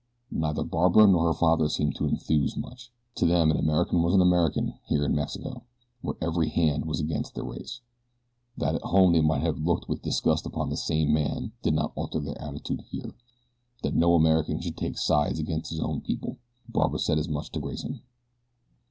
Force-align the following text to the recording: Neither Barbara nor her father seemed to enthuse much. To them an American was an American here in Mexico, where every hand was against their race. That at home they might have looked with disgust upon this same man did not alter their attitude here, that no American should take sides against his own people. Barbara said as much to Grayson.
Neither 0.31 0.63
Barbara 0.63 1.05
nor 1.05 1.27
her 1.27 1.33
father 1.35 1.69
seemed 1.69 1.95
to 1.97 2.07
enthuse 2.07 2.57
much. 2.57 2.91
To 3.17 3.25
them 3.27 3.51
an 3.51 3.57
American 3.57 4.01
was 4.01 4.15
an 4.15 4.21
American 4.23 4.73
here 4.87 5.05
in 5.05 5.13
Mexico, 5.13 5.61
where 6.01 6.15
every 6.19 6.49
hand 6.49 6.85
was 6.85 6.99
against 6.99 7.35
their 7.35 7.43
race. 7.43 7.81
That 8.57 8.73
at 8.73 8.81
home 8.81 9.13
they 9.13 9.21
might 9.21 9.43
have 9.43 9.59
looked 9.59 9.87
with 9.87 10.01
disgust 10.01 10.47
upon 10.47 10.71
this 10.71 10.85
same 10.87 11.13
man 11.13 11.51
did 11.61 11.75
not 11.75 11.91
alter 11.93 12.19
their 12.19 12.41
attitude 12.41 12.81
here, 12.89 13.13
that 13.83 13.93
no 13.93 14.15
American 14.15 14.59
should 14.59 14.75
take 14.75 14.97
sides 14.97 15.37
against 15.37 15.69
his 15.69 15.79
own 15.79 16.01
people. 16.01 16.37
Barbara 16.67 16.97
said 16.97 17.19
as 17.19 17.29
much 17.29 17.51
to 17.51 17.59
Grayson. 17.59 18.01